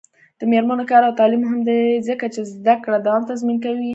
د 0.39 0.41
میرمنو 0.51 0.83
کار 0.91 1.01
او 1.07 1.17
تعلیم 1.19 1.41
مهم 1.43 1.61
دی 1.69 1.81
ځکه 2.07 2.25
چې 2.33 2.41
زدکړو 2.53 2.97
دوام 3.05 3.23
تضمین 3.29 3.57
کوي. 3.65 3.89